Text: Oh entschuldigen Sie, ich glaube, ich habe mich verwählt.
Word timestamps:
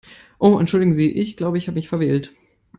Oh 0.39 0.57
entschuldigen 0.57 0.93
Sie, 0.95 1.11
ich 1.11 1.37
glaube, 1.37 1.59
ich 1.59 1.67
habe 1.67 1.75
mich 1.75 1.87
verwählt. 1.87 2.33